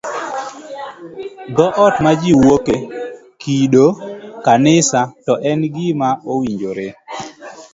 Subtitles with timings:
[1.55, 2.75] Dhoot ma jiwuoke,
[3.41, 3.85] kido,
[4.45, 6.87] kanisa, to be en gima owinjore?